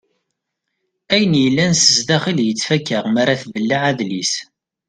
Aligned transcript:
Ayen 1.13 1.33
yellan 1.43 1.73
sdaxel 1.77 2.37
yettfaka 2.43 2.97
mi 3.13 3.19
ara 3.21 3.41
tbelleɛ 3.41 3.79
adlis. 3.89 4.33